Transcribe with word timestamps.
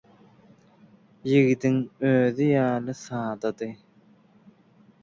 Ýigidiň 1.33 1.77
özi 2.13 2.49
ýaly 2.57 2.97
sadady. 3.05 3.71